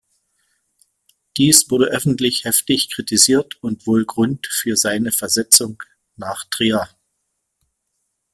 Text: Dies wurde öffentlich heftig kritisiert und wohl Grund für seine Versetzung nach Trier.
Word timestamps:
Dies 1.37 1.69
wurde 1.69 1.91
öffentlich 1.91 2.43
heftig 2.45 2.89
kritisiert 2.89 3.61
und 3.61 3.85
wohl 3.85 4.03
Grund 4.05 4.47
für 4.47 4.75
seine 4.75 5.11
Versetzung 5.11 5.83
nach 6.17 6.43
Trier. 6.49 6.89